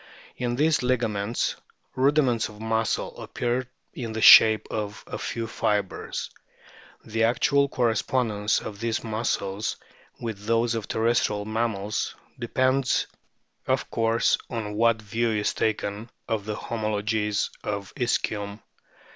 In 0.35 0.55
these 0.55 0.81
liga 0.81 1.07
ments 1.07 1.57
rudiments 1.95 2.49
of 2.49 2.59
muscle 2.59 3.21
appear 3.21 3.67
in 3.93 4.13
the 4.13 4.19
shape 4.21 4.67
of 4.71 5.03
a 5.05 5.19
few 5.19 5.45
fibres. 5.45 6.31
The 7.05 7.25
actual 7.25 7.69
correspondence 7.69 8.61
of 8.61 8.79
these 8.79 9.03
muscles 9.03 9.77
with 10.19 10.43
those 10.45 10.73
of 10.73 10.87
terrestrial 10.87 11.45
mammals 11.45 12.15
depends 12.39 13.05
of 13.67 13.91
course 13.91 14.39
on 14.49 14.73
what 14.73 14.99
view 15.03 15.29
is 15.29 15.53
taken 15.53 16.09
of 16.27 16.45
the 16.45 16.55
homologies 16.55 17.51
of 17.63 17.93
the 17.95 18.05
ischium. 18.05 18.59